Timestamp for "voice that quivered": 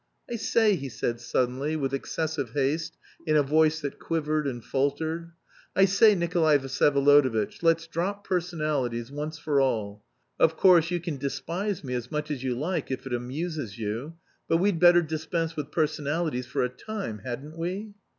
3.43-4.47